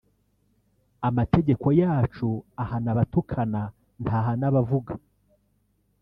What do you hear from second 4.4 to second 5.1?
abavuga